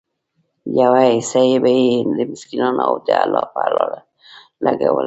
يوه 0.77 0.95
حيصه 1.11 1.43
به 1.63 1.71
ئي 1.79 1.87
د 2.17 2.19
مسکينانو 2.31 2.79
او 2.87 2.93
د 3.07 3.09
الله 3.23 3.43
په 3.53 3.61
لاره 3.75 3.99
لګوله 4.65 4.99